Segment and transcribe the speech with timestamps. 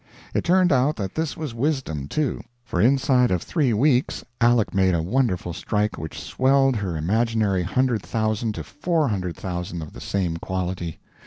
[0.33, 4.95] It turned out that this was wisdom, too; for inside of three weeks Aleck made
[4.95, 10.01] a wonderful strike which swelled her imaginary hundred thousand to four hundred thousand of the
[10.01, 10.97] same quality.